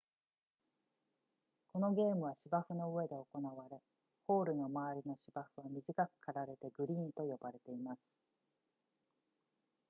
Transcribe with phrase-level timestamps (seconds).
[1.73, 3.79] このゲームは芝生の上で行われ
[4.25, 7.99] ホールの周りの芝生は短く刈られてグリーンと呼ばれています